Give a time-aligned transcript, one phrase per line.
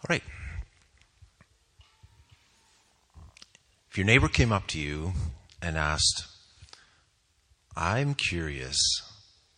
[0.00, 0.22] All right.
[3.90, 5.12] If your neighbor came up to you
[5.60, 6.26] and asked,
[7.76, 8.78] I'm curious,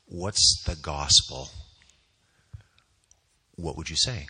[0.06, 1.50] what's the gospel?
[3.56, 4.26] What would you say?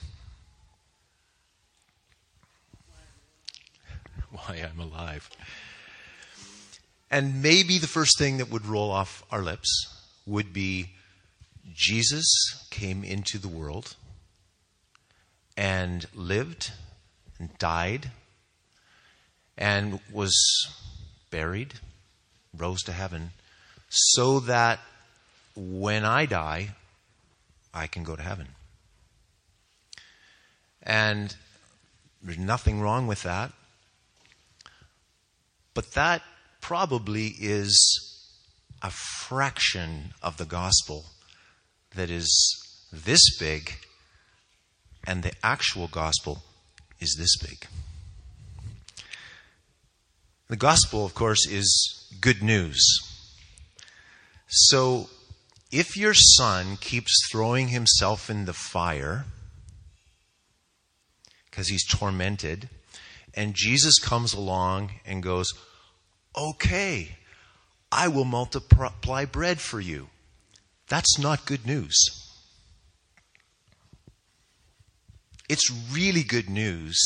[4.32, 5.30] Why I'm alive.
[7.10, 9.68] And maybe the first thing that would roll off our lips
[10.26, 10.90] would be
[11.72, 12.26] Jesus
[12.70, 13.94] came into the world
[15.60, 16.72] and lived
[17.38, 18.10] and died
[19.58, 20.34] and was
[21.30, 21.74] buried,
[22.56, 23.32] rose to heaven,
[23.90, 24.80] so that
[25.54, 26.70] when I die,
[27.74, 28.48] I can go to heaven.
[30.82, 31.36] And
[32.22, 33.52] there's nothing wrong with that.
[35.74, 36.22] But that
[36.62, 37.76] probably is
[38.80, 41.04] a fraction of the gospel
[41.94, 42.30] that is
[42.90, 43.74] this big,
[45.06, 46.42] and the actual gospel
[47.00, 47.66] is this big.
[50.48, 52.82] The gospel, of course, is good news.
[54.48, 55.08] So,
[55.70, 59.26] if your son keeps throwing himself in the fire
[61.48, 62.68] because he's tormented,
[63.34, 65.52] and Jesus comes along and goes,
[66.36, 67.16] Okay,
[67.92, 70.08] I will multiply bread for you.
[70.88, 72.19] That's not good news.
[75.50, 76.96] It's really good news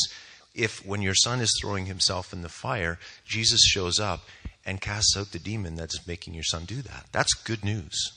[0.53, 4.21] if, when your son is throwing himself in the fire, Jesus shows up
[4.63, 7.07] and casts out the demon that's making your son do that.
[7.11, 8.13] That's good news.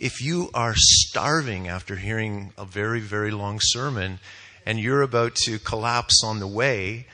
[0.00, 4.18] If you are starving after hearing a very, very long sermon
[4.66, 7.06] and you're about to collapse on the way,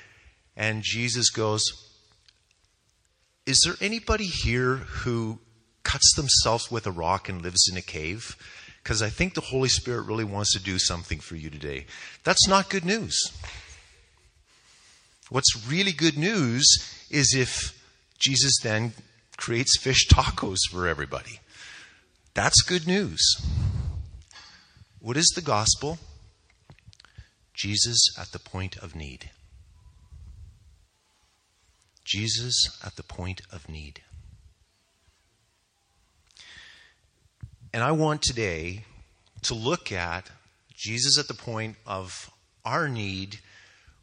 [0.57, 1.63] and Jesus goes,
[3.45, 5.41] Is there anybody here who
[5.83, 8.35] cuts themselves with a rock and lives in a cave?
[8.89, 11.85] Because I think the Holy Spirit really wants to do something for you today.
[12.25, 13.19] That's not good news.
[15.29, 16.67] What's really good news
[17.11, 17.79] is if
[18.19, 18.95] Jesus then
[19.37, 21.41] creates fish tacos for everybody.
[22.33, 23.21] That's good news.
[25.01, 25.99] What is the gospel?
[27.53, 29.29] Jesus at the point of need.
[32.07, 34.01] Jesus at the point of need.
[37.79, 38.83] And I want today
[39.43, 40.29] to look at
[40.75, 42.29] Jesus at the point of
[42.65, 43.39] our need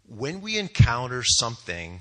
[0.08, 2.00] when we encounter something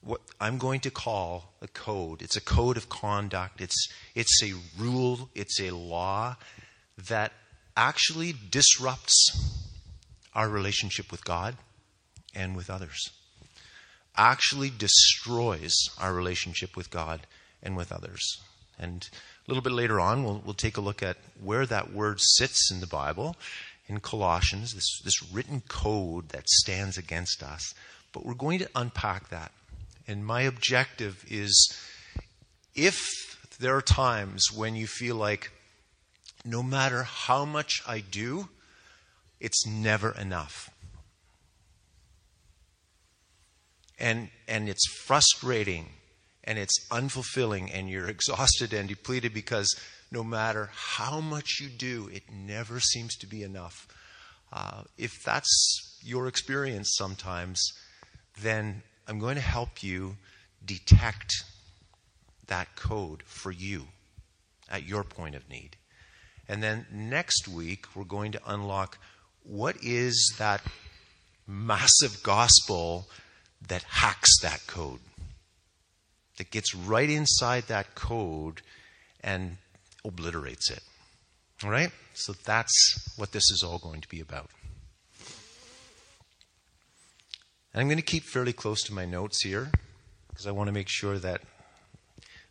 [0.00, 2.22] what I'm going to call a code.
[2.22, 3.60] It's a code of conduct.
[3.60, 6.36] It's it's a rule, it's a law
[6.96, 7.34] that
[7.76, 9.38] actually disrupts
[10.34, 11.58] our relationship with God
[12.34, 13.10] and with others.
[14.16, 17.26] Actually destroys our relationship with God
[17.62, 18.38] and with others.
[18.78, 19.06] And
[19.50, 22.80] little bit later on, we'll, we'll take a look at where that word sits in
[22.80, 23.36] the Bible,
[23.88, 27.74] in Colossians, this, this written code that stands against us.
[28.12, 29.50] But we're going to unpack that.
[30.06, 31.76] And my objective is
[32.76, 32.96] if
[33.58, 35.50] there are times when you feel like
[36.44, 38.48] no matter how much I do,
[39.40, 40.70] it's never enough.
[43.98, 45.86] And, and it's frustrating
[46.50, 49.72] and it's unfulfilling and you're exhausted and depleted because
[50.10, 53.86] no matter how much you do, it never seems to be enough.
[54.52, 57.62] Uh, if that's your experience sometimes,
[58.42, 60.16] then I'm going to help you
[60.64, 61.32] detect
[62.48, 63.86] that code for you
[64.68, 65.76] at your point of need.
[66.48, 68.98] And then next week, we're going to unlock
[69.44, 70.62] what is that
[71.46, 73.06] massive gospel
[73.68, 74.98] that hacks that code?
[76.40, 78.62] That gets right inside that code
[79.22, 79.58] and
[80.06, 80.80] obliterates it.
[81.62, 81.90] All right?
[82.14, 84.48] So that's what this is all going to be about.
[87.74, 89.70] And I'm going to keep fairly close to my notes here
[90.30, 91.42] because I want to make sure that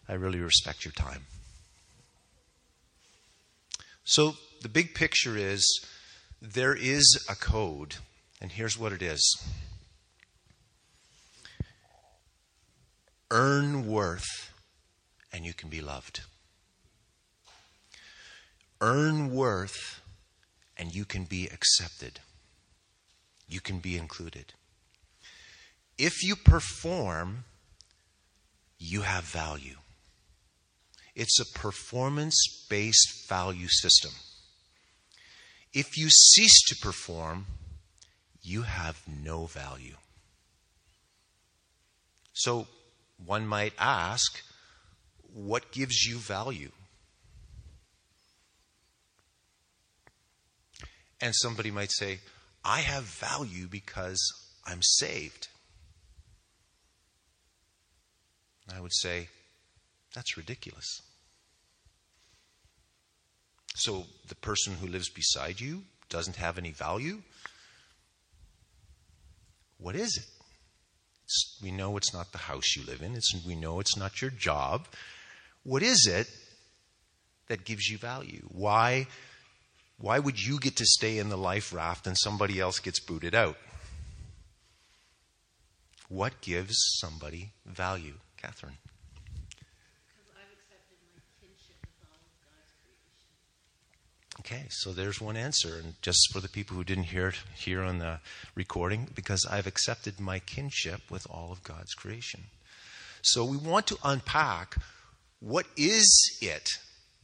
[0.07, 1.25] I really respect your time.
[4.03, 5.83] So the big picture is
[6.39, 7.95] there is a code,
[8.39, 9.43] and here's what it is
[13.31, 14.51] earn worth,
[15.31, 16.21] and you can be loved.
[18.81, 20.01] Earn worth,
[20.77, 22.19] and you can be accepted.
[23.47, 24.53] You can be included.
[25.97, 27.43] If you perform,
[28.77, 29.75] you have value.
[31.15, 34.11] It's a performance based value system.
[35.73, 37.45] If you cease to perform,
[38.41, 39.97] you have no value.
[42.33, 42.67] So
[43.25, 44.41] one might ask,
[45.33, 46.71] what gives you value?
[51.21, 52.19] And somebody might say,
[52.63, 54.19] I have value because
[54.65, 55.47] I'm saved.
[58.73, 59.27] I would say,
[60.13, 61.01] that's ridiculous.
[63.75, 67.21] So the person who lives beside you doesn't have any value?
[69.77, 70.38] What is it?
[71.29, 73.13] It's, we know it's not the house you live in.
[73.13, 74.87] It's, we know it's not your job.
[75.61, 76.27] What is it
[77.49, 78.47] that gives you value?
[78.49, 79.05] Why,
[79.99, 83.35] why would you get to stay in the life raft and somebody else gets booted
[83.35, 83.57] out?
[86.07, 88.15] What gives somebody value?
[88.37, 88.77] Catherine.
[94.39, 95.75] Okay, so there's one answer.
[95.83, 98.19] And just for the people who didn't hear it here on the
[98.55, 102.43] recording, because I've accepted my kinship with all of God's creation.
[103.21, 104.77] So we want to unpack
[105.41, 106.69] what is it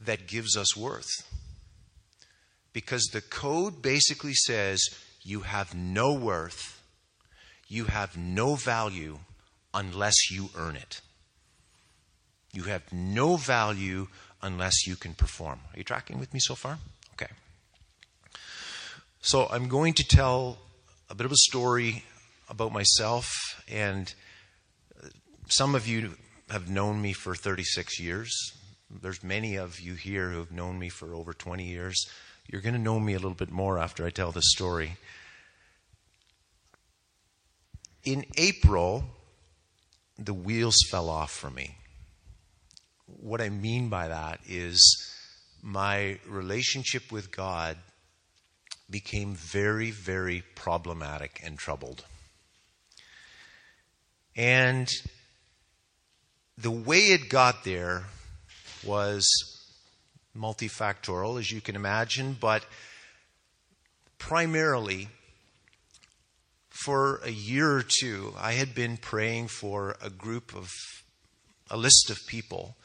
[0.00, 1.08] that gives us worth?
[2.72, 4.82] Because the code basically says
[5.22, 6.82] you have no worth,
[7.66, 9.18] you have no value
[9.72, 11.00] unless you earn it.
[12.52, 14.08] You have no value
[14.42, 15.60] unless you can perform.
[15.72, 16.78] Are you tracking with me so far?
[17.18, 17.32] Okay.
[19.20, 20.58] So I'm going to tell
[21.08, 22.04] a bit of a story
[22.48, 23.28] about myself,
[23.68, 24.12] and
[25.48, 26.16] some of you
[26.50, 28.52] have known me for 36 years.
[28.90, 32.06] There's many of you here who have known me for over 20 years.
[32.46, 34.96] You're going to know me a little bit more after I tell this story.
[38.04, 39.04] In April,
[40.18, 41.76] the wheels fell off for me.
[43.06, 45.15] What I mean by that is
[45.62, 47.76] my relationship with God
[48.88, 52.04] became very, very problematic and troubled.
[54.36, 54.88] And
[56.58, 58.04] the way it got there
[58.84, 59.26] was
[60.36, 62.64] multifactorial, as you can imagine, but
[64.18, 65.08] primarily
[66.68, 70.70] for a year or two, I had been praying for a group of,
[71.70, 72.76] a list of people.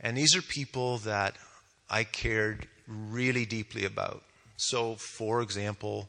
[0.00, 1.36] And these are people that
[1.90, 4.22] I cared really deeply about.
[4.56, 6.08] So, for example,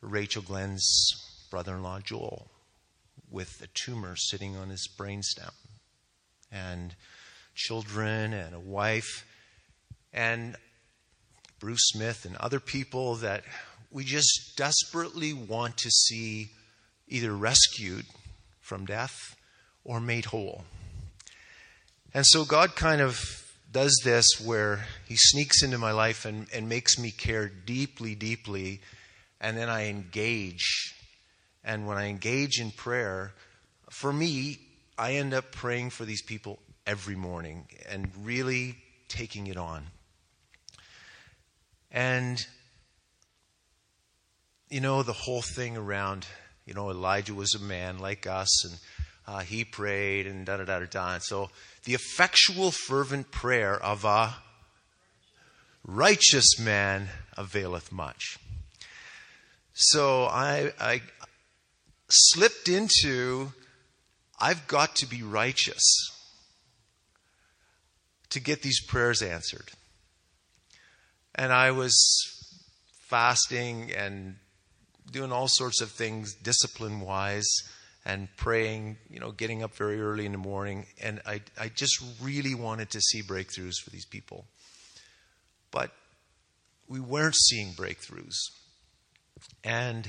[0.00, 2.48] Rachel Glenn's brother in law, Joel,
[3.30, 5.52] with a tumor sitting on his brainstem,
[6.50, 6.94] and
[7.54, 9.26] children and a wife,
[10.12, 10.56] and
[11.60, 13.44] Bruce Smith and other people that
[13.90, 16.50] we just desperately want to see
[17.08, 18.06] either rescued
[18.60, 19.36] from death
[19.84, 20.64] or made whole.
[22.14, 23.41] And so God kind of
[23.72, 28.80] does this where he sneaks into my life and, and makes me care deeply, deeply,
[29.40, 30.94] and then I engage.
[31.64, 33.32] And when I engage in prayer,
[33.90, 34.58] for me,
[34.98, 38.76] I end up praying for these people every morning and really
[39.08, 39.86] taking it on.
[41.90, 42.44] And,
[44.68, 46.26] you know, the whole thing around,
[46.66, 48.78] you know, Elijah was a man like us and
[49.26, 51.14] uh, he prayed and da da da da.
[51.14, 51.50] And so
[51.84, 54.34] the effectual, fervent prayer of a
[55.84, 58.38] righteous man availeth much.
[59.74, 61.02] So I, I
[62.08, 63.52] slipped into,
[64.40, 65.82] I've got to be righteous
[68.30, 69.70] to get these prayers answered.
[71.34, 71.94] And I was
[73.08, 74.36] fasting and
[75.10, 77.50] doing all sorts of things discipline wise
[78.04, 80.86] and praying, you know, getting up very early in the morning.
[81.00, 84.46] And I, I just really wanted to see breakthroughs for these people.
[85.70, 85.92] But
[86.88, 88.34] we weren't seeing breakthroughs.
[89.62, 90.08] And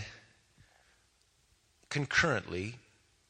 [1.90, 2.76] concurrently,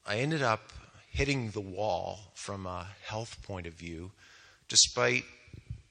[0.06, 0.72] I ended up
[1.12, 4.12] hitting the wall from a health point of view,
[4.70, 5.26] despite,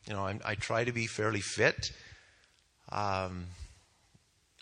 [0.06, 1.92] you know, I, I try to be fairly fit
[2.90, 3.46] um,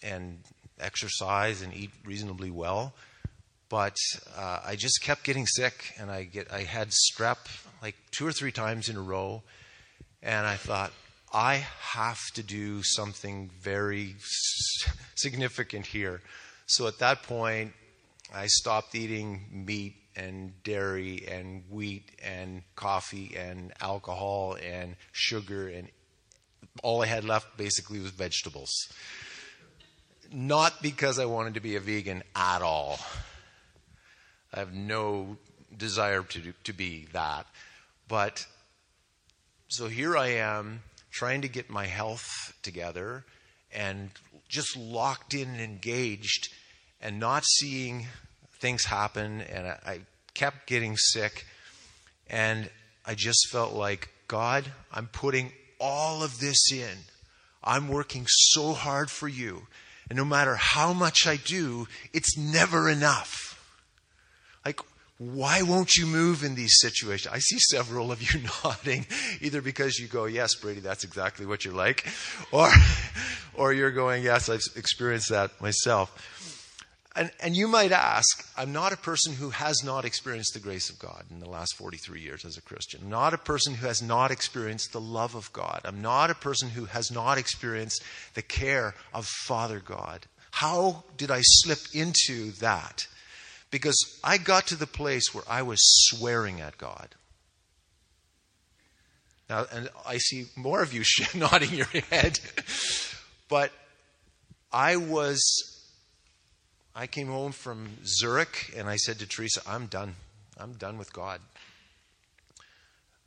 [0.02, 0.38] and
[0.80, 2.92] exercise and eat reasonably well
[3.70, 3.96] but
[4.36, 7.38] uh, I just kept getting sick, and I get I had strep
[7.80, 9.42] like two or three times in a row,
[10.22, 10.92] and I thought
[11.32, 14.16] I have to do something very
[15.14, 16.20] significant here.
[16.66, 17.72] So at that point,
[18.34, 25.88] I stopped eating meat and dairy and wheat and coffee and alcohol and sugar and
[26.82, 28.70] all I had left basically was vegetables.
[30.32, 32.98] Not because I wanted to be a vegan at all.
[34.52, 35.36] I have no
[35.76, 37.46] desire to, to be that.
[38.08, 38.46] But
[39.68, 43.24] so here I am trying to get my health together
[43.72, 44.10] and
[44.48, 46.48] just locked in and engaged
[47.00, 48.06] and not seeing
[48.58, 49.40] things happen.
[49.42, 50.00] And I, I
[50.34, 51.46] kept getting sick.
[52.28, 52.68] And
[53.06, 56.98] I just felt like, God, I'm putting all of this in.
[57.62, 59.66] I'm working so hard for you.
[60.08, 63.59] And no matter how much I do, it's never enough.
[65.20, 67.30] Why won't you move in these situations?
[67.30, 69.04] I see several of you nodding,
[69.42, 72.06] either because you go, yes, Brady, that's exactly what you're like,
[72.52, 72.70] or,
[73.54, 77.06] or you're going, yes, I've experienced that myself.
[77.14, 80.88] And, and you might ask, I'm not a person who has not experienced the grace
[80.88, 83.00] of God in the last 43 years as a Christian.
[83.02, 85.82] I'm not a person who has not experienced the love of God.
[85.84, 90.24] I'm not a person who has not experienced the care of Father God.
[90.50, 93.06] How did I slip into that?
[93.70, 97.14] Because I got to the place where I was swearing at God.
[99.48, 101.02] Now, and I see more of you
[101.34, 102.38] nodding your head,
[103.48, 103.72] but
[104.72, 105.70] I was
[106.94, 110.16] I came home from Zurich and I said to Teresa, I'm done.
[110.58, 111.40] I'm done with God.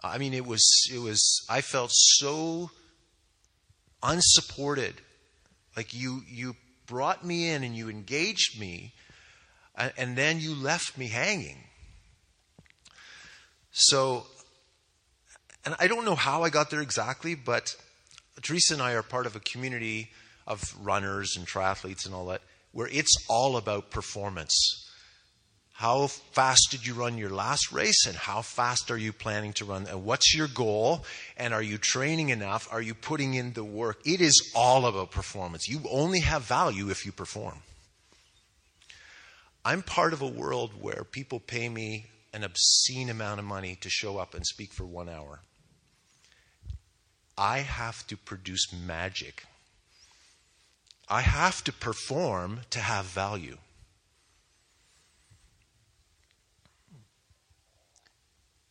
[0.04, 2.72] I mean, it was, it was, I felt so
[4.04, 4.96] unsupported.
[5.78, 8.94] Like you, you brought me in and you engaged me,
[9.76, 11.58] and then you left me hanging.
[13.72, 14.28] So,
[15.66, 17.76] and I don't know how I got there exactly, but
[18.42, 20.12] Teresa and I are part of a community
[20.46, 24.80] of runners and triathletes and all that where it's all about performance.
[25.74, 29.66] How fast did you run your last race and how fast are you planning to
[29.66, 29.88] run?
[29.88, 31.04] And what's your goal?
[31.36, 32.68] And are you training enough?
[32.72, 34.00] Are you putting in the work?
[34.06, 35.68] It is all about performance.
[35.68, 37.60] You only have value if you perform.
[39.66, 43.90] I'm part of a world where people pay me an obscene amount of money to
[43.90, 45.40] show up and speak for one hour.
[47.38, 49.44] I have to produce magic
[51.10, 53.58] I have to perform to have value.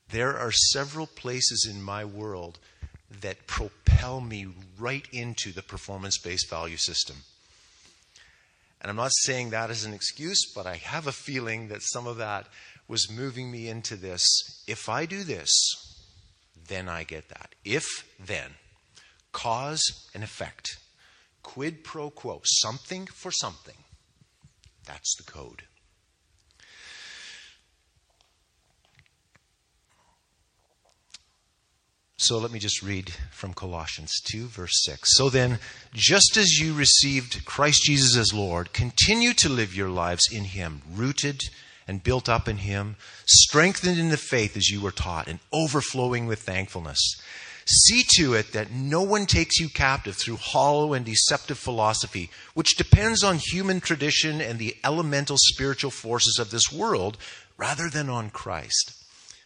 [0.09, 2.59] There are several places in my world
[3.21, 7.17] that propel me right into the performance based value system.
[8.83, 12.09] And I'm not saying that as an excuse, but I have a feeling that some
[12.09, 12.49] of that
[12.89, 14.27] was moving me into this.
[14.67, 15.49] If I do this,
[16.69, 17.55] then I get that.
[17.65, 17.87] If
[18.19, 18.55] then,
[19.31, 20.79] cause and effect.
[21.45, 23.77] Quid pro quo, something for something.
[24.85, 25.63] That's the code.
[32.23, 35.17] So let me just read from Colossians 2, verse 6.
[35.17, 35.59] So then,
[35.93, 40.83] just as you received Christ Jesus as Lord, continue to live your lives in Him,
[40.89, 41.43] rooted
[41.89, 42.95] and built up in Him,
[43.27, 47.21] strengthened in the faith as you were taught, and overflowing with thankfulness.
[47.67, 52.77] See to it that no one takes you captive through hollow and deceptive philosophy, which
[52.77, 57.19] depends on human tradition and the elemental spiritual forces of this world,
[57.57, 59.02] rather than on Christ.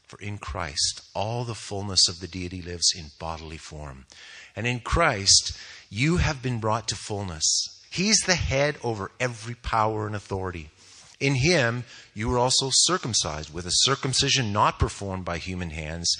[0.06, 4.06] For in Christ, all the fullness of the deity lives in bodily form.
[4.54, 5.58] And in Christ,
[5.90, 7.44] you have been brought to fullness.
[7.90, 10.70] He's the head over every power and authority.
[11.18, 11.84] In him,
[12.14, 16.16] you were also circumcised with a circumcision not performed by human hands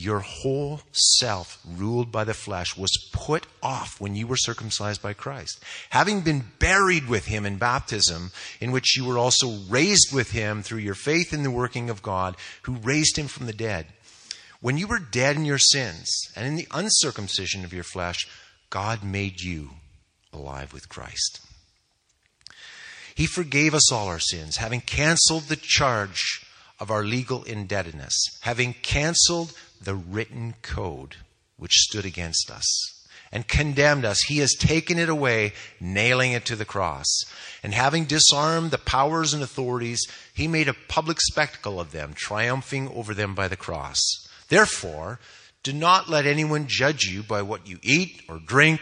[0.00, 5.12] your whole self, ruled by the flesh, was put off when you were circumcised by
[5.12, 5.62] Christ.
[5.90, 10.62] Having been buried with him in baptism, in which you were also raised with him
[10.62, 13.86] through your faith in the working of God, who raised him from the dead.
[14.60, 18.26] When you were dead in your sins and in the uncircumcision of your flesh,
[18.70, 19.70] God made you
[20.32, 21.40] alive with Christ.
[23.14, 26.46] He forgave us all our sins, having canceled the charge
[26.78, 31.16] of our legal indebtedness, having canceled the written code
[31.56, 33.00] which stood against us
[33.32, 34.20] and condemned us.
[34.26, 37.06] He has taken it away, nailing it to the cross.
[37.62, 40.00] And having disarmed the powers and authorities,
[40.34, 44.00] he made a public spectacle of them, triumphing over them by the cross.
[44.48, 45.20] Therefore,
[45.62, 48.80] do not let anyone judge you by what you eat or drink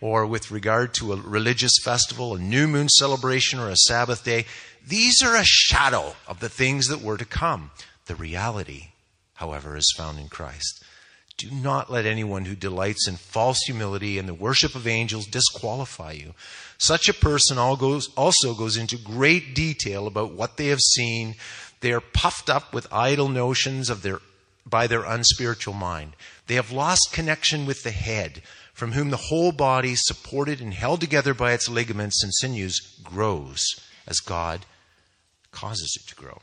[0.00, 4.46] or with regard to a religious festival, a new moon celebration, or a Sabbath day.
[4.86, 7.70] These are a shadow of the things that were to come.
[8.06, 8.89] The reality
[9.40, 10.84] however, is found in Christ.
[11.38, 16.12] Do not let anyone who delights in false humility and the worship of angels disqualify
[16.12, 16.34] you.
[16.76, 21.36] Such a person also goes into great detail about what they have seen.
[21.80, 24.20] They are puffed up with idle notions of their,
[24.66, 26.12] by their unspiritual mind.
[26.46, 28.42] They have lost connection with the head,
[28.74, 33.64] from whom the whole body, supported and held together by its ligaments and sinews, grows
[34.06, 34.66] as God
[35.52, 36.42] causes it to grow.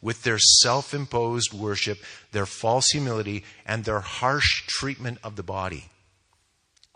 [0.00, 1.98] with their self imposed worship,
[2.32, 5.90] their false humility, and their harsh treatment of the body.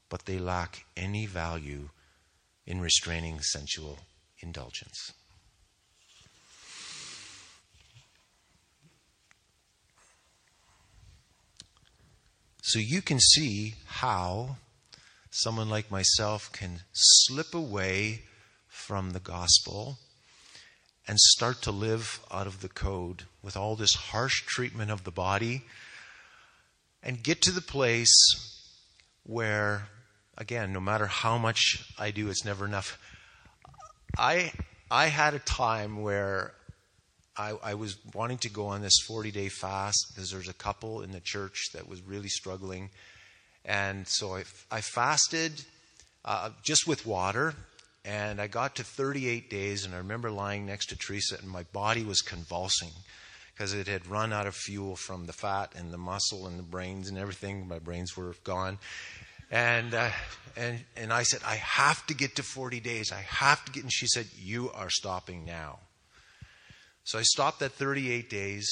[0.08, 1.90] But they lack any value
[2.66, 3.98] in restraining sensual
[4.40, 5.12] indulgence.
[12.62, 14.56] So you can see how
[15.30, 18.22] someone like myself can slip away
[18.68, 19.98] from the gospel
[21.06, 25.10] and start to live out of the code with all this harsh treatment of the
[25.10, 25.62] body
[27.02, 28.14] and get to the place
[29.24, 29.88] where,
[30.36, 32.98] again, no matter how much I do, it's never enough.
[34.18, 34.52] I,
[34.90, 36.52] I had a time where
[37.36, 41.02] I, I was wanting to go on this 40 day fast because there's a couple
[41.02, 42.90] in the church that was really struggling.
[43.64, 45.64] And so I, I fasted
[46.24, 47.54] uh, just with water
[48.04, 51.64] and I got to 38 days, and I remember lying next to Teresa, and my
[51.64, 52.90] body was convulsing
[53.52, 56.62] because it had run out of fuel from the fat and the muscle and the
[56.62, 57.68] brains and everything.
[57.68, 58.78] My brains were gone.
[59.50, 60.10] And, uh,
[60.56, 63.12] and, and I said, I have to get to 40 days.
[63.12, 63.82] I have to get.
[63.82, 65.80] And she said, You are stopping now.
[67.04, 68.66] So I stopped at 38 days.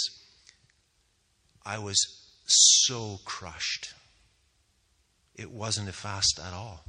[1.67, 1.99] I was
[2.47, 3.93] so crushed.
[5.35, 6.85] It wasn't a fast at all.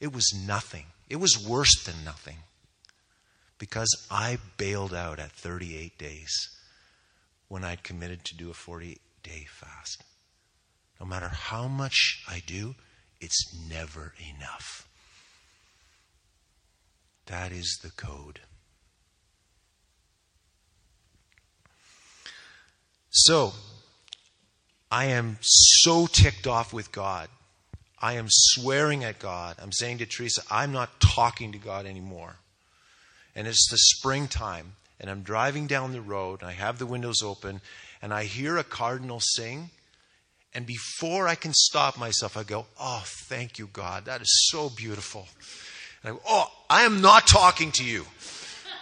[0.00, 0.86] It was nothing.
[1.12, 2.38] It was worse than nothing
[3.58, 6.48] because I bailed out at 38 days
[7.48, 10.04] when I'd committed to do a 40 day fast.
[10.98, 12.76] No matter how much I do,
[13.20, 14.88] it's never enough.
[17.26, 18.40] That is the code.
[23.10, 23.52] So,
[24.90, 27.28] I am so ticked off with God
[28.02, 29.56] I am swearing at God.
[29.62, 32.36] I'm saying to Teresa, I'm not talking to God anymore.
[33.36, 37.22] And it's the springtime, and I'm driving down the road, and I have the windows
[37.22, 37.60] open,
[38.02, 39.70] and I hear a cardinal sing.
[40.52, 44.04] And before I can stop myself, I go, Oh, thank you, God.
[44.04, 45.28] That is so beautiful.
[46.02, 48.04] And I go, Oh, I am not talking to you.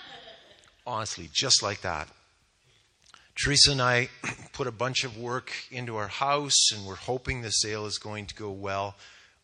[0.87, 2.09] Honestly, just like that.
[3.37, 4.09] Teresa and I
[4.53, 8.27] put a bunch of work into our house, and we're hoping the sale is going
[8.27, 8.97] to go well.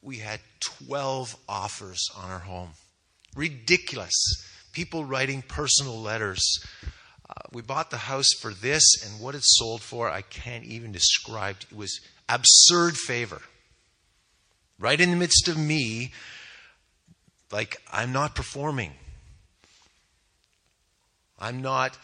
[0.07, 0.39] We had
[0.87, 2.71] 12 offers on our home.
[3.35, 4.15] Ridiculous.
[4.73, 6.65] People writing personal letters.
[7.29, 10.93] Uh, we bought the house for this, and what it sold for, I can't even
[10.93, 11.57] describe.
[11.73, 13.43] It was absurd favor.
[14.79, 16.13] Right in the midst of me,
[17.51, 18.93] like, I'm not performing.
[21.37, 21.99] I'm not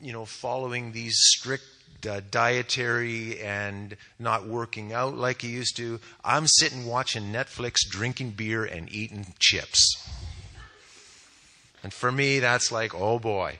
[0.00, 1.64] you know, following these strict
[2.06, 6.00] uh, dietary and not working out like he used to.
[6.24, 9.96] I'm sitting watching Netflix, drinking beer, and eating chips.
[11.82, 13.58] And for me, that's like, oh boy.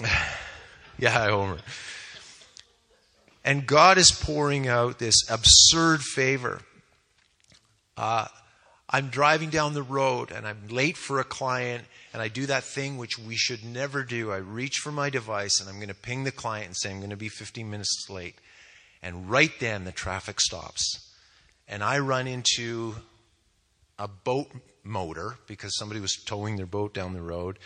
[0.98, 1.58] yeah, Homer.
[3.44, 6.60] And God is pouring out this absurd favor.
[7.96, 8.26] Uh,
[8.88, 12.64] I'm driving down the road and I'm late for a client and I do that
[12.64, 14.32] thing which we should never do.
[14.32, 16.98] I reach for my device and I'm going to ping the client and say I'm
[16.98, 18.34] going to be 15 minutes late.
[19.02, 21.08] And right then the traffic stops.
[21.68, 22.96] And I run into
[23.98, 24.48] a boat
[24.82, 27.58] motor because somebody was towing their boat down the road.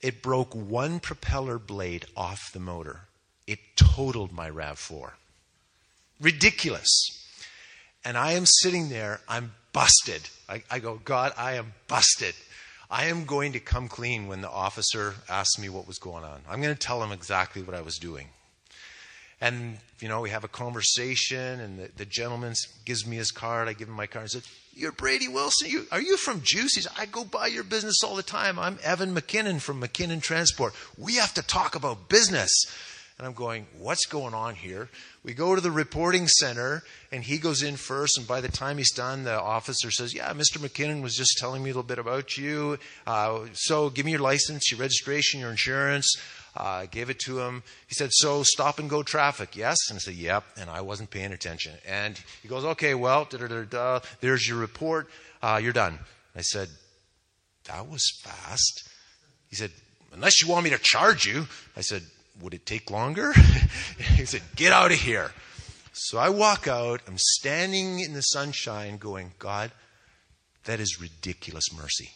[0.00, 3.00] It broke one propeller blade off the motor.
[3.46, 5.12] It totaled my RAV4.
[6.20, 6.88] Ridiculous.
[8.04, 10.22] And I am sitting there, I'm busted.
[10.48, 12.34] I, I go, God, I am busted.
[12.92, 16.42] I am going to come clean when the officer asks me what was going on.
[16.46, 18.28] I'm going to tell him exactly what I was doing.
[19.40, 22.52] And, you know, we have a conversation, and the, the gentleman
[22.84, 23.66] gives me his card.
[23.66, 25.70] I give him my card and says, You're Brady Wilson?
[25.70, 26.74] You, are you from Juice?
[26.74, 28.58] He says, I go by your business all the time.
[28.58, 30.74] I'm Evan McKinnon from McKinnon Transport.
[30.98, 32.52] We have to talk about business.
[33.18, 34.88] And I'm going, What's going on here?
[35.22, 38.18] We go to the reporting center, and he goes in first.
[38.18, 40.58] And by the time he's done, the officer says, Yeah, Mr.
[40.58, 42.78] McKinnon was just telling me a little bit about you.
[43.06, 46.16] Uh, so give me your license, your registration, your insurance.
[46.54, 47.62] Uh, gave it to him.
[47.86, 49.76] He said, So stop and go traffic, yes?
[49.88, 50.44] And I said, Yep.
[50.58, 51.72] And I wasn't paying attention.
[51.86, 53.26] And he goes, Okay, well,
[54.20, 55.08] there's your report.
[55.42, 55.98] Uh, you're done.
[56.36, 56.68] I said,
[57.68, 58.88] That was fast.
[59.48, 59.70] He said,
[60.12, 61.46] Unless you want me to charge you.
[61.74, 62.02] I said,
[62.42, 63.32] would it take longer?
[64.16, 65.30] he said, Get out of here.
[65.92, 67.00] So I walk out.
[67.06, 69.70] I'm standing in the sunshine going, God,
[70.64, 72.10] that is ridiculous mercy.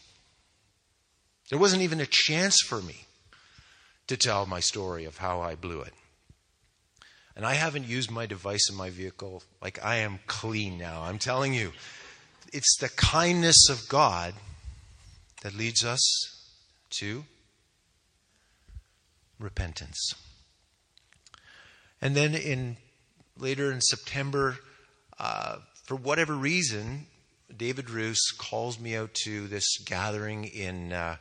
[1.50, 3.06] There wasn't even a chance for me
[4.08, 5.92] to tell my story of how I blew it.
[7.36, 9.42] And I haven't used my device in my vehicle.
[9.60, 11.02] Like, I am clean now.
[11.02, 11.72] I'm telling you,
[12.52, 14.32] it's the kindness of God
[15.42, 16.00] that leads us
[16.98, 17.24] to
[19.38, 20.14] repentance.
[22.00, 22.76] And then in
[23.38, 24.58] later in September,
[25.18, 27.06] uh, for whatever reason,
[27.54, 31.16] David Roos calls me out to this gathering in uh,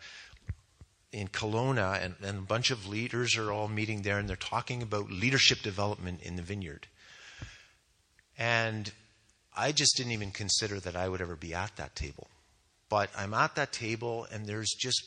[1.12, 4.82] in Kelowna, and, and, a bunch of leaders are all meeting there, and they're talking
[4.82, 6.88] about leadership development in the vineyard.
[8.38, 8.92] And
[9.56, 12.28] I just didn't even consider that I would ever be at that table.
[12.88, 15.02] But I'm at that table, and there's just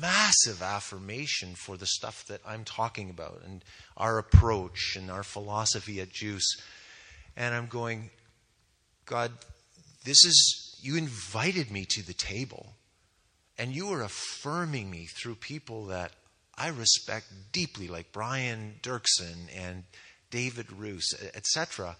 [0.00, 3.64] massive affirmation for the stuff that I'm talking about and
[3.96, 6.56] our approach and our philosophy at Juice.
[7.34, 8.10] And I'm going,
[9.06, 9.32] God,
[10.04, 12.74] this is, you invited me to the table,
[13.56, 16.12] and you are affirming me through people that
[16.54, 19.84] I respect deeply, like Brian Doerksen and
[20.30, 21.96] David Roos, etc.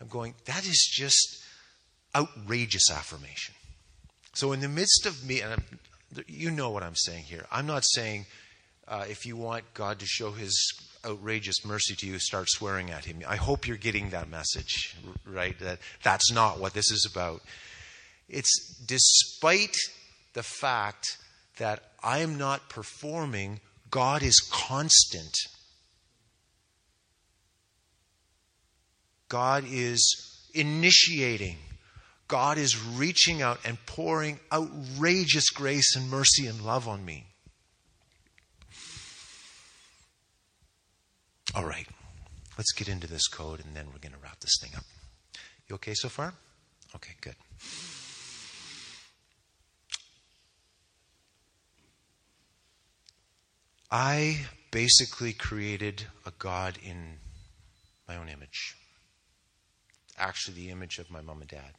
[0.00, 1.42] I'm going, that is just
[2.14, 3.54] outrageous affirmation.
[4.34, 5.64] So, in the midst of me, and I'm,
[6.26, 7.46] you know what I'm saying here.
[7.50, 8.26] I'm not saying
[8.86, 10.72] uh, if you want God to show his
[11.04, 13.22] outrageous mercy to you, start swearing at him.
[13.26, 15.58] I hope you're getting that message, right?
[15.60, 17.42] That that's not what this is about.
[18.28, 19.76] It's despite
[20.34, 21.18] the fact
[21.58, 23.60] that I am not performing,
[23.90, 25.34] God is constant.
[29.28, 31.56] God is initiating.
[32.28, 37.26] God is reaching out and pouring outrageous grace and mercy and love on me.
[41.54, 41.88] All right,
[42.58, 44.84] let's get into this code and then we're going to wrap this thing up.
[45.68, 46.34] You okay so far?
[46.94, 47.34] Okay, good.
[53.90, 57.16] I basically created a God in
[58.06, 58.76] my own image.
[60.18, 61.72] Actually, the image of my mom and dad.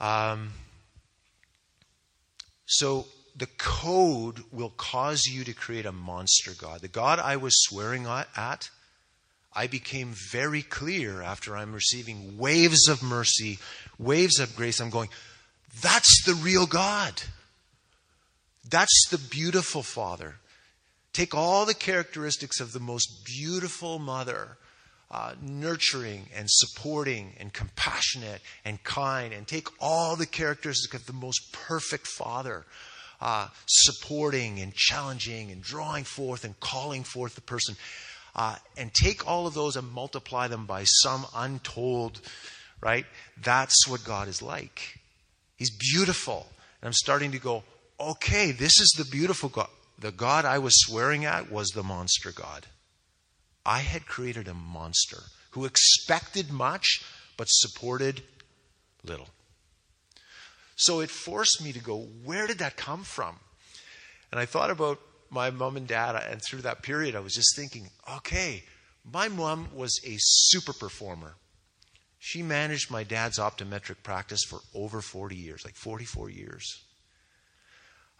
[0.00, 0.52] Um,
[2.66, 6.80] so the code will cause you to create a monster God.
[6.80, 8.70] The God I was swearing at,
[9.52, 13.58] I became very clear after I'm receiving waves of mercy,
[13.98, 14.80] waves of grace.
[14.80, 15.08] I'm going,
[15.82, 17.22] that's the real God.
[18.68, 20.36] That's the beautiful Father.
[21.12, 24.58] Take all the characteristics of the most beautiful mother
[25.10, 31.12] uh, nurturing and supporting and compassionate and kind, and take all the characteristics of the
[31.12, 32.64] most perfect father,
[33.20, 37.74] uh, supporting and challenging and drawing forth and calling forth the person,
[38.36, 42.20] uh, and take all of those and multiply them by some untold,
[42.80, 43.04] right?
[43.42, 45.00] That's what God is like.
[45.56, 46.46] He's beautiful.
[46.80, 47.64] And I'm starting to go,
[47.98, 49.68] okay, this is the beautiful God.
[49.98, 52.66] The God I was swearing at was the monster God.
[53.64, 57.02] I had created a monster who expected much
[57.36, 58.22] but supported
[59.04, 59.28] little.
[60.76, 63.36] So it forced me to go, where did that come from?
[64.30, 64.98] And I thought about
[65.30, 68.64] my mom and dad, uh, and through that period, I was just thinking, okay,
[69.04, 71.34] my mom was a super performer.
[72.18, 76.82] She managed my dad's optometric practice for over 40 years, like 44 years.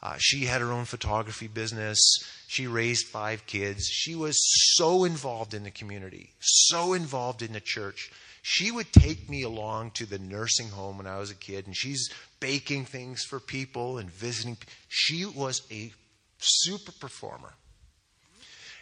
[0.03, 1.99] Uh, she had her own photography business.
[2.47, 3.87] She raised five kids.
[3.87, 4.39] She was
[4.77, 8.11] so involved in the community, so involved in the church.
[8.43, 11.77] She would take me along to the nursing home when I was a kid, and
[11.77, 12.09] she's
[12.41, 14.57] baking things for people and visiting.
[14.89, 15.93] She was a
[16.39, 17.53] super performer.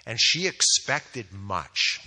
[0.07, 2.01] And she expected much.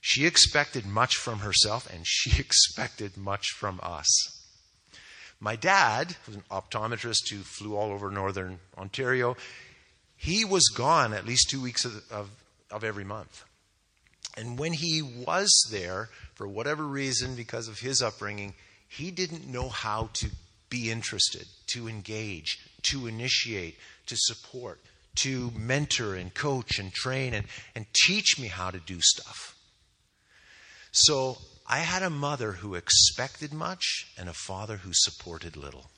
[0.00, 4.39] She expected much from herself, and she expected much from us.
[5.40, 9.36] My dad was an optometrist who flew all over northern Ontario.
[10.16, 12.30] He was gone at least two weeks of, of,
[12.70, 13.44] of every month.
[14.36, 18.54] And when he was there, for whatever reason, because of his upbringing,
[18.86, 20.28] he didn't know how to
[20.68, 23.76] be interested, to engage, to initiate,
[24.06, 24.80] to support,
[25.16, 29.56] to mentor and coach and train and, and teach me how to do stuff.
[30.92, 31.38] So
[31.72, 35.92] I had a mother who expected much and a father who supported little.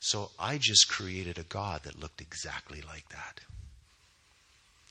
[0.00, 3.42] So I just created a God that looked exactly like that.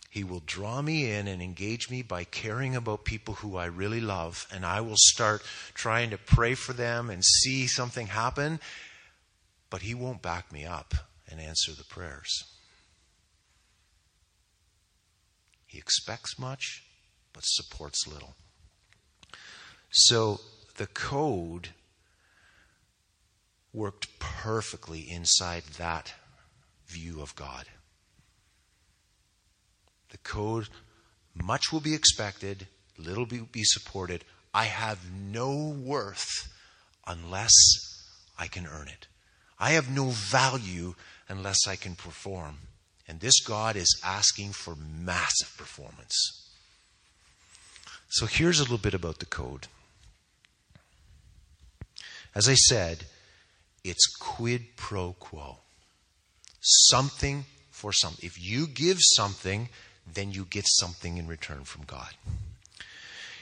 [0.09, 3.99] He will draw me in and engage me by caring about people who I really
[3.99, 8.61] love, and I will start trying to pray for them and see something happen,
[9.69, 10.93] but He won't back me up
[11.29, 12.45] and answer the prayers.
[15.67, 16.85] He expects much,
[17.39, 18.35] but supports little.
[19.91, 20.41] So
[20.75, 21.69] the code
[23.71, 26.13] worked perfectly inside that
[26.85, 27.67] view of God.
[30.09, 30.67] The code,
[31.33, 34.25] much will be expected, little be, be supported.
[34.53, 36.53] I have no worth
[37.07, 37.53] unless
[38.37, 39.07] I can earn it.
[39.57, 40.95] I have no value
[41.29, 42.57] unless I can perform.
[43.07, 46.48] And this God is asking for massive performance.
[48.09, 49.67] So here's a little bit about the code.
[52.35, 53.05] As I said,
[53.83, 55.57] it's quid pro quo.
[56.61, 58.25] Something for something.
[58.25, 59.69] If you give something,
[60.11, 62.09] then you get something in return from God.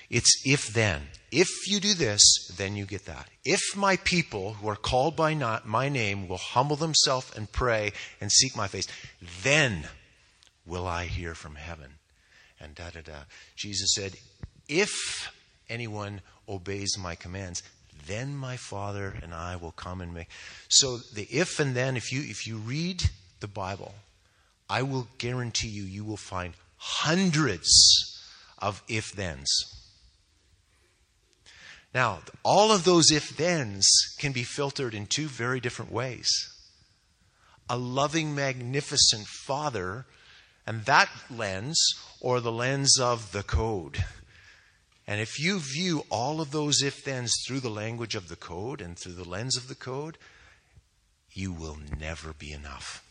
[0.10, 1.08] It's if then.
[1.32, 2.22] If you do this,
[2.56, 3.28] then you get that.
[3.44, 7.92] If my people who are called by not my name will humble themselves and pray
[8.22, 8.88] and seek my face,
[9.44, 9.88] then
[10.66, 11.96] will I hear from heaven.
[12.60, 13.20] And da da da.
[13.56, 14.14] Jesus said,
[14.68, 15.32] If
[15.70, 17.64] anyone obeys my commands,
[18.08, 20.30] then my Father and I will come and make.
[20.70, 23.04] So the if and then, if you if you read
[23.40, 23.96] the Bible,
[24.70, 27.70] I will guarantee you you will find hundreds
[28.60, 29.48] of if thens.
[31.94, 33.88] Now, all of those if thens
[34.20, 36.30] can be filtered in two very different ways.
[37.70, 40.06] A loving, magnificent father,
[40.66, 41.82] and that lens,
[42.20, 44.04] or the lens of the code.
[45.08, 48.82] And if you view all of those if thens through the language of the code
[48.82, 50.18] and through the lens of the code,
[51.32, 53.04] you will never be enough.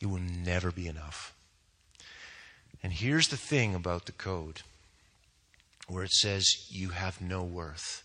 [0.00, 1.32] You will never be enough.
[2.82, 4.62] And here's the thing about the code
[5.86, 8.02] where it says you have no worth.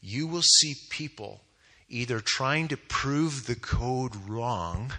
[0.00, 1.40] You will see people
[1.88, 4.92] either trying to prove the code wrong,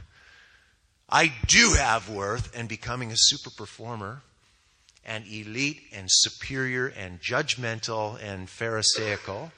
[1.10, 4.22] I do have worth, and becoming a super performer,
[5.06, 9.52] and elite and superior and judgmental and pharisaical,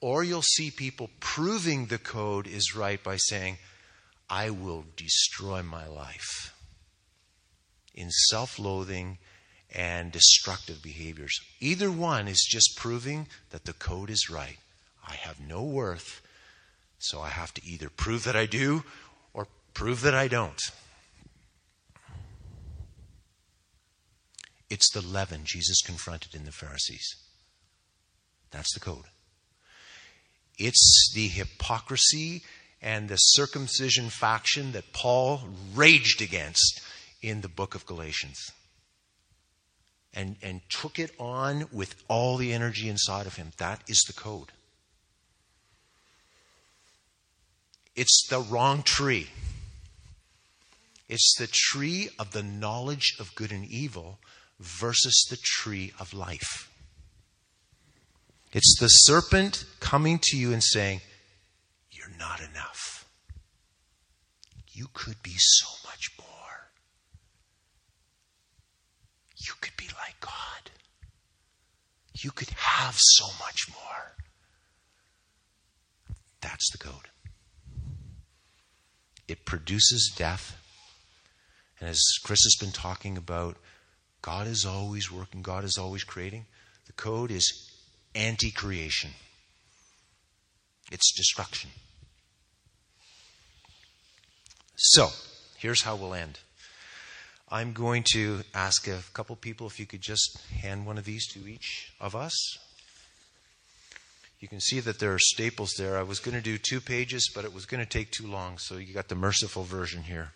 [0.00, 3.58] or you'll see people proving the code is right by saying,
[4.28, 6.54] I will destroy my life
[7.94, 9.18] in self loathing
[9.74, 11.38] and destructive behaviors.
[11.60, 14.56] Either one is just proving that the code is right.
[15.06, 16.20] I have no worth,
[16.98, 18.84] so I have to either prove that I do
[19.32, 20.60] or prove that I don't.
[24.70, 27.16] It's the leaven Jesus confronted in the Pharisees.
[28.52, 29.04] That's the code.
[30.58, 32.42] It's the hypocrisy
[32.80, 35.42] and the circumcision faction that Paul
[35.74, 36.80] raged against
[37.20, 38.52] in the book of Galatians
[40.14, 43.52] and, and took it on with all the energy inside of him.
[43.58, 44.52] That is the code.
[47.96, 49.28] It's the wrong tree.
[51.08, 54.18] It's the tree of the knowledge of good and evil
[54.60, 56.70] versus the tree of life.
[58.52, 61.00] It's the serpent coming to you and saying,
[61.90, 63.06] You're not enough.
[64.72, 66.26] You could be so much more.
[69.36, 70.70] You could be like God.
[72.20, 74.16] You could have so much more.
[76.40, 77.08] That's the code.
[79.26, 80.56] It produces death.
[81.78, 83.56] And as Chris has been talking about,
[84.22, 86.46] God is always working, God is always creating.
[86.86, 87.70] The code is
[88.14, 89.10] anti creation,
[90.90, 91.70] it's destruction.
[94.76, 95.08] So,
[95.58, 96.38] here's how we'll end.
[97.50, 101.26] I'm going to ask a couple people if you could just hand one of these
[101.32, 102.58] to each of us.
[104.38, 105.98] You can see that there are staples there.
[105.98, 108.56] I was going to do two pages, but it was going to take too long,
[108.56, 110.32] so you got the merciful version here.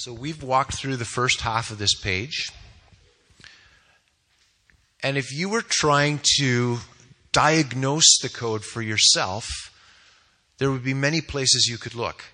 [0.00, 2.50] So we've walked through the first half of this page.
[5.02, 6.78] And if you were trying to
[7.32, 9.46] diagnose the code for yourself,
[10.56, 12.24] there would be many places you could look.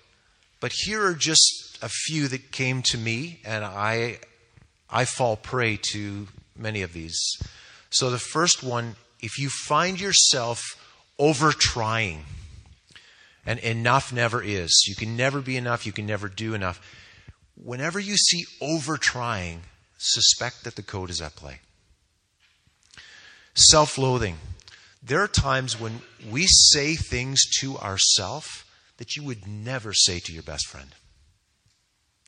[0.61, 4.19] But here are just a few that came to me, and I,
[4.89, 7.19] I fall prey to many of these.
[7.89, 10.63] So the first one, if you find yourself
[11.19, 12.23] over trying,
[13.45, 16.79] and enough never is, you can never be enough, you can never do enough
[17.63, 19.61] whenever you see over trying,
[19.97, 21.59] suspect that the code is at play.
[23.53, 24.37] Self loathing.
[25.01, 28.63] There are times when we say things to ourselves
[28.97, 30.89] that you would never say to your best friend.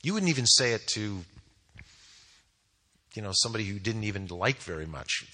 [0.01, 1.25] You wouldn't even say it to,
[3.15, 5.25] you know, somebody who didn't even like very much.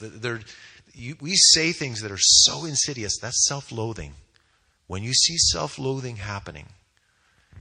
[0.93, 3.19] You, we say things that are so insidious.
[3.21, 4.13] That's self-loathing.
[4.87, 6.67] When you see self-loathing happening,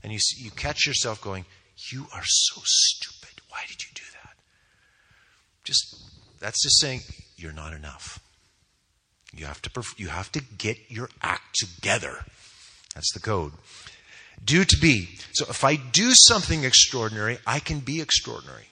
[0.03, 1.45] and you you catch yourself going,
[1.91, 3.41] you are so stupid.
[3.49, 4.35] Why did you do that?
[5.63, 5.83] Just
[6.39, 7.01] that's just saying
[7.37, 8.19] you're not enough.
[9.33, 12.25] You have to perf- you have to get your act together.
[12.93, 13.51] That's the code.
[14.43, 15.17] Do to be.
[15.33, 18.67] So if I do something extraordinary, I can be extraordinary.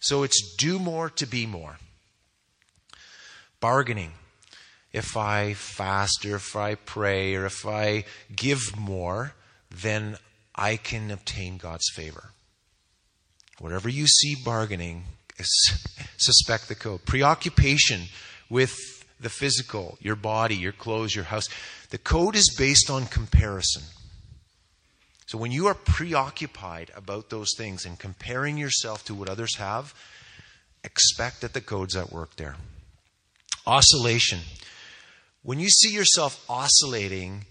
[0.00, 1.78] So it's do more to be more.
[3.60, 4.12] Bargaining.
[4.92, 8.04] If I fast or if I pray or if I
[8.34, 9.34] give more,
[9.70, 10.18] then
[10.54, 12.30] I can obtain God's favor.
[13.58, 15.04] Whatever you see bargaining,
[16.16, 17.04] suspect the code.
[17.04, 18.02] Preoccupation
[18.50, 21.48] with the physical, your body, your clothes, your house.
[21.90, 23.84] The code is based on comparison.
[25.26, 29.94] So when you are preoccupied about those things and comparing yourself to what others have,
[30.82, 32.56] expect that the code's at work there.
[33.66, 34.40] Oscillation.
[35.42, 37.46] When you see yourself oscillating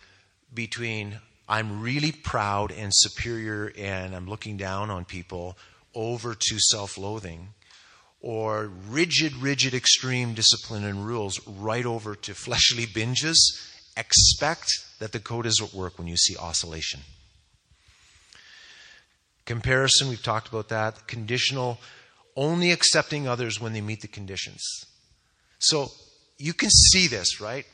[0.53, 5.57] between I'm really proud and superior and I'm looking down on people
[5.95, 7.49] over to self loathing,
[8.19, 13.37] or rigid, rigid, extreme discipline and rules right over to fleshly binges,
[13.97, 17.01] expect that the code is at work when you see oscillation.
[19.45, 21.05] Comparison, we've talked about that.
[21.07, 21.79] Conditional,
[22.35, 24.85] only accepting others when they meet the conditions.
[25.59, 25.91] So
[26.37, 27.65] you can see this, right?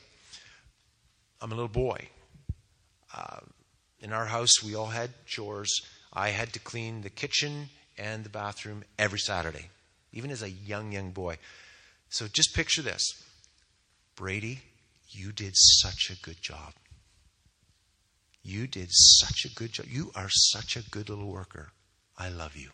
[1.41, 2.09] I'm a little boy.
[3.15, 3.39] Uh,
[3.99, 5.81] in our house, we all had chores.
[6.11, 9.69] I had to clean the kitchen and the bathroom every Saturday,
[10.13, 11.37] even as a young, young boy.
[12.09, 13.03] So just picture this
[14.15, 14.61] Brady,
[15.09, 16.73] you did such a good job.
[18.41, 19.85] You did such a good job.
[19.89, 21.71] You are such a good little worker.
[22.17, 22.71] I love you.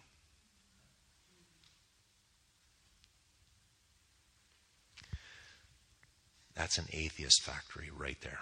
[6.56, 8.40] That's an atheist factory right there.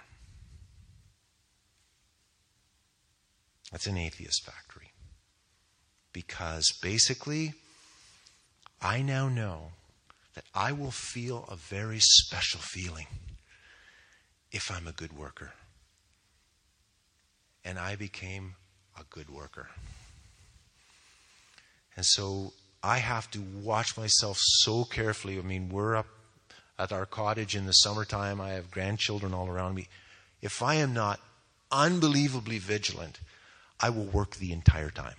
[3.72, 4.93] That's an atheist factory.
[6.14, 7.52] Because basically,
[8.80, 9.72] I now know
[10.34, 13.06] that I will feel a very special feeling
[14.52, 15.52] if I'm a good worker.
[17.64, 18.54] And I became
[18.98, 19.68] a good worker.
[21.96, 25.38] And so I have to watch myself so carefully.
[25.38, 26.06] I mean, we're up
[26.78, 28.40] at our cottage in the summertime.
[28.40, 29.88] I have grandchildren all around me.
[30.40, 31.18] If I am not
[31.72, 33.18] unbelievably vigilant,
[33.80, 35.16] I will work the entire time.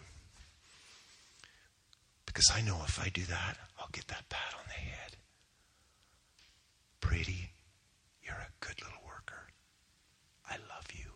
[2.36, 5.15] Because I know if I do that, I'll get that pat on the head.
[7.00, 7.52] Brady,
[8.21, 9.48] you're a good little worker.
[10.45, 11.12] I love you.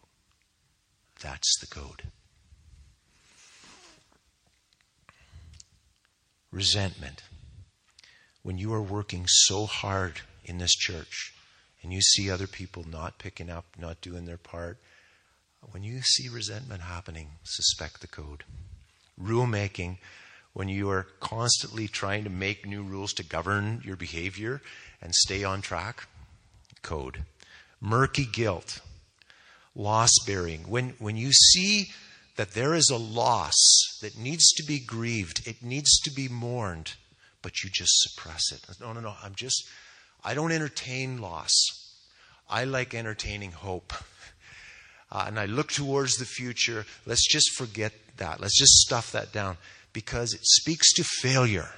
[1.21, 2.03] That's the code.
[6.53, 7.21] Resentment.
[8.41, 11.33] When you are working so hard in this church
[11.83, 14.77] and you see other people not picking up, not doing their part,
[15.71, 18.45] when you see resentment happening, suspect the code.
[19.17, 19.97] Rule making,
[20.53, 24.61] when you are constantly trying to make new rules to govern your behavior
[25.01, 26.07] and stay on track,
[26.81, 27.23] code.
[27.81, 28.81] Murky guilt,
[29.75, 30.61] loss bearing.
[30.67, 31.91] When, when you see
[32.35, 33.55] that there is a loss
[34.01, 36.93] that needs to be grieved, it needs to be mourned,
[37.41, 38.61] but you just suppress it.
[38.81, 39.13] No, no, no.
[39.23, 39.65] I'm just,
[40.23, 41.53] I don't entertain loss.
[42.49, 43.93] I like entertaining hope
[45.11, 48.41] uh, and I look towards the future, let's just forget that.
[48.41, 49.57] Let's just stuff that down
[49.93, 51.69] because it speaks to failure.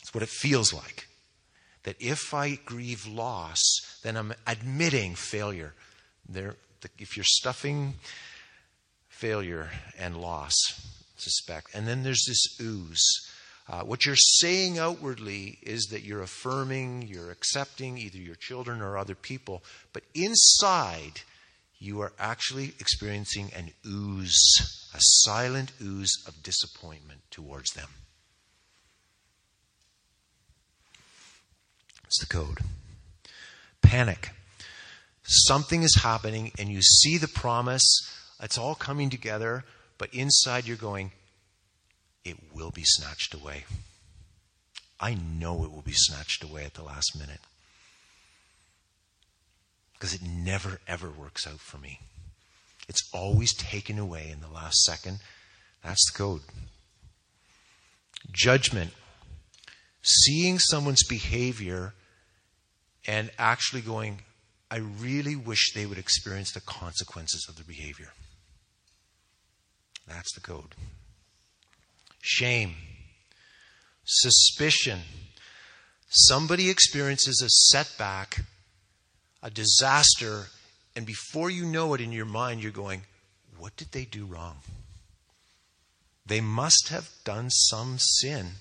[0.00, 1.08] It's what it feels like.
[1.84, 3.60] That if I grieve loss,
[4.02, 5.74] then I'm admitting failure.
[6.28, 6.56] There,
[6.98, 7.94] if you're stuffing
[9.08, 10.54] failure and loss,
[11.16, 11.74] suspect.
[11.74, 13.02] And then there's this ooze.
[13.68, 18.98] Uh, what you're saying outwardly is that you're affirming, you're accepting either your children or
[18.98, 21.20] other people, but inside
[21.82, 27.88] you are actually experiencing an ooze, a silent ooze of disappointment towards them.
[32.04, 32.58] It's the code.
[33.82, 34.30] Panic.
[35.24, 37.82] Something is happening, and you see the promise.
[38.40, 39.64] It's all coming together,
[39.98, 41.10] but inside you're going,
[42.24, 43.64] it will be snatched away.
[45.00, 47.40] I know it will be snatched away at the last minute
[50.02, 52.00] because it never, ever works out for me.
[52.88, 55.20] It's always taken away in the last second.
[55.84, 56.40] That's the code.
[58.32, 58.90] Judgment.
[60.02, 61.94] Seeing someone's behavior
[63.06, 64.22] and actually going,
[64.72, 68.10] I really wish they would experience the consequences of their behavior.
[70.08, 70.74] That's the code.
[72.20, 72.74] Shame.
[74.04, 74.98] Suspicion.
[76.08, 78.40] Somebody experiences a setback
[79.42, 80.46] a disaster,
[80.94, 83.02] and before you know it in your mind, you're going,
[83.58, 84.58] What did they do wrong?
[86.24, 88.52] They must have done some sin,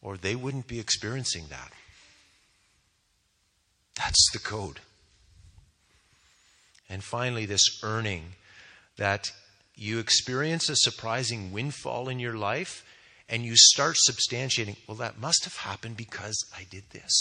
[0.00, 1.72] or they wouldn't be experiencing that.
[3.96, 4.80] That's the code.
[6.88, 8.32] And finally, this earning
[8.96, 9.30] that
[9.76, 12.84] you experience a surprising windfall in your life
[13.28, 17.12] and you start substantiating, well, that must have happened because I did this.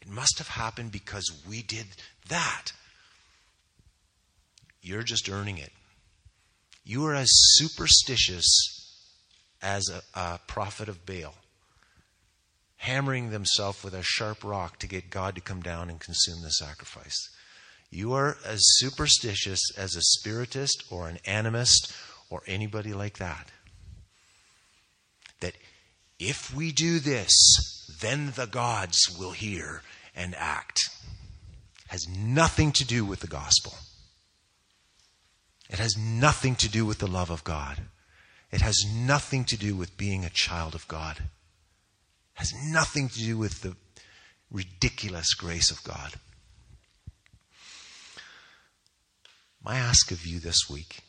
[0.00, 1.86] It must have happened because we did
[2.28, 2.72] that.
[4.80, 5.72] You're just earning it.
[6.84, 8.46] You are as superstitious
[9.62, 11.34] as a, a prophet of Baal,
[12.78, 16.50] hammering themselves with a sharp rock to get God to come down and consume the
[16.50, 17.28] sacrifice.
[17.90, 21.94] You are as superstitious as a spiritist or an animist
[22.30, 23.48] or anybody like that.
[25.40, 25.54] That
[26.18, 27.32] if we do this,
[28.00, 29.82] then the gods will hear
[30.16, 30.88] and act.
[31.92, 33.74] Has nothing to do with the gospel.
[35.68, 37.82] It has nothing to do with the love of God.
[38.50, 41.18] It has nothing to do with being a child of God.
[41.18, 41.26] It
[42.36, 43.76] has nothing to do with the
[44.50, 46.14] ridiculous grace of God.
[49.62, 51.00] my ask of you this week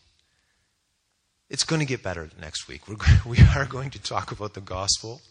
[1.49, 2.89] it's going to get better next week.
[2.89, 5.21] We're, we are going to talk about the gospel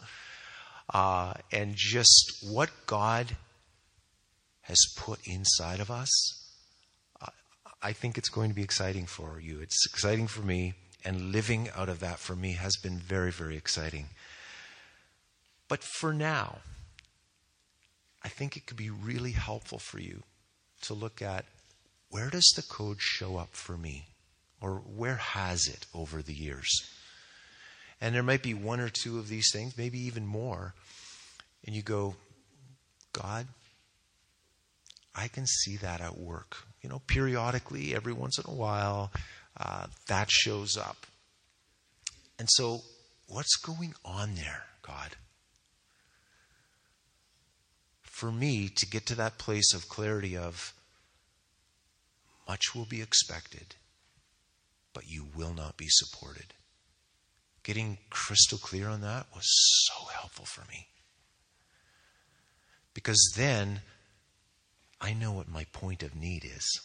[0.95, 3.37] uh, and just what God
[4.63, 6.11] has put inside of us.
[7.83, 9.61] I think it's going to be exciting for you.
[9.61, 13.57] It's exciting for me, and living out of that for me has been very, very
[13.57, 14.07] exciting.
[15.69, 16.59] But for now,
[18.23, 20.23] I think it could be really helpful for you
[20.83, 21.45] to look at
[22.09, 24.07] where does the code show up for me?
[24.61, 26.71] Or where has it over the years?
[28.01, 30.75] And there might be one or two of these things, maybe even more.
[31.65, 32.15] And you go,
[33.13, 33.49] God,
[35.15, 36.57] I can see that at work.
[36.83, 39.13] You know, periodically, every once in a while,
[39.57, 41.07] uh, that shows up.
[42.39, 42.81] And so,
[43.27, 45.17] what's going on there, God?
[48.03, 50.73] For me to get to that place of clarity of,
[52.49, 53.77] much will be expected,
[54.93, 56.55] but you will not be supported.
[57.63, 59.47] Getting crystal clear on that was
[59.87, 60.89] so helpful for me.
[62.95, 63.83] Because then
[65.03, 66.81] I know what my point of need is.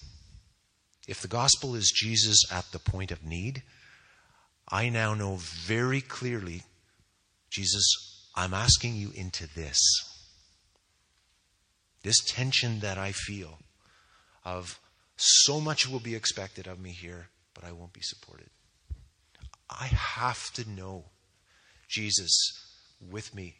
[1.08, 3.62] If the gospel is Jesus at the point of need,
[4.70, 6.64] I now know very clearly,
[7.52, 7.86] Jesus,
[8.36, 9.80] I'm asking you into this.
[12.04, 13.60] This tension that I feel
[14.44, 14.80] of
[15.16, 18.50] so much will be expected of me here, but I won't be supported.
[19.70, 21.06] I have to know
[21.88, 22.32] Jesus
[23.00, 23.56] with me.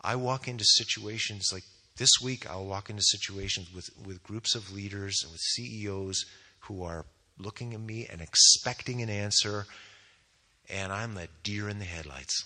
[0.00, 1.64] I walk into situations like
[1.96, 6.24] this week, I'll walk into situations with, with groups of leaders and with CEOs
[6.60, 7.06] who are
[7.38, 9.66] looking at me and expecting an answer,
[10.68, 12.44] and I'm the deer in the headlights.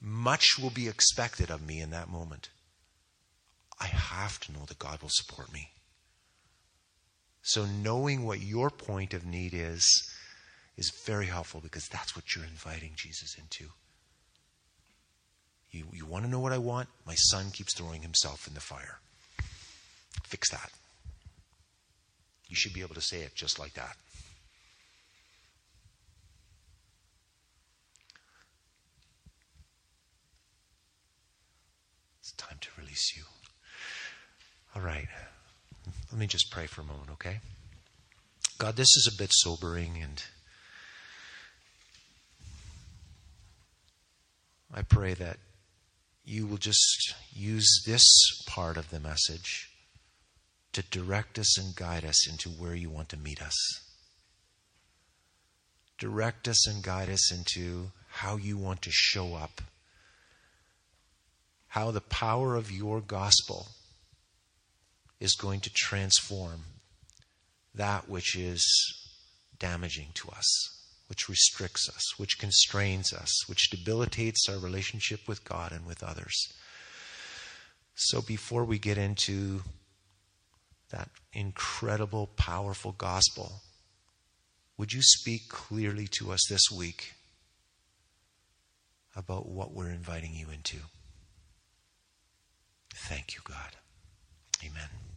[0.00, 2.50] Much will be expected of me in that moment.
[3.80, 5.70] I have to know that God will support me.
[7.42, 9.86] So knowing what your point of need is
[10.76, 13.70] is very helpful because that's what you're inviting Jesus into.
[15.76, 16.88] You, you want to know what I want?
[17.06, 18.98] My son keeps throwing himself in the fire.
[20.24, 20.70] Fix that.
[22.48, 23.96] You should be able to say it just like that.
[32.20, 33.24] It's time to release you.
[34.74, 35.08] All right.
[36.10, 37.40] Let me just pray for a moment, okay?
[38.58, 40.22] God, this is a bit sobering, and
[44.72, 45.36] I pray that
[46.26, 48.04] you will just use this
[48.46, 49.70] part of the message
[50.72, 53.54] to direct us and guide us into where you want to meet us.
[55.98, 59.62] Direct us and guide us into how you want to show up,
[61.68, 63.68] how the power of your gospel
[65.20, 66.64] is going to transform
[67.72, 68.64] that which is
[69.60, 70.75] damaging to us,
[71.08, 76.52] which restricts us, which constrains us, which debilitates our relationship with God and with others.
[77.94, 79.62] So before we get into
[80.90, 83.62] that incredible, powerful gospel,
[84.76, 87.14] would you speak clearly to us this week
[89.14, 90.76] about what we're inviting you into?
[92.94, 93.76] Thank you, God.
[94.64, 95.15] Amen.